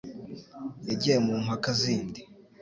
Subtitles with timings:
[0.87, 2.21] Yagiye mu mpaka zindi